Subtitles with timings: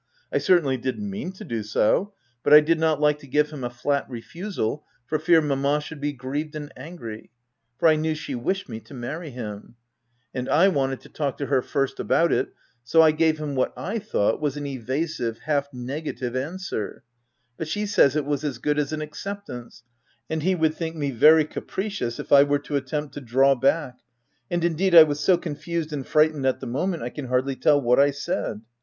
[0.31, 3.51] I cer tainly didn't mean to do so; but I did not like to give
[3.51, 7.29] him a flat refusal for fear mamma should be grieved and angry,
[7.77, 9.75] (for I knew she wished me to marry him,)
[10.33, 12.51] and I wanted to talk to her first about it,
[12.83, 17.03] so I gave him what / thought was an evasive, half negative answer;
[17.57, 19.83] but she says it was as good as an acceptance,
[20.31, 23.99] and he would think me very capricious if I were to attempt to draw back—
[24.49, 27.79] and indeed, I was so confused and frightened at the moment, I can hardly tell
[27.79, 28.61] what I said.